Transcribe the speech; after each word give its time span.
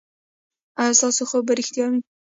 ایا 0.81 0.97
ستاسو 0.99 1.23
خوب 1.29 1.43
به 1.47 1.53
ریښتیا 1.59 1.85
وي؟ 1.91 1.99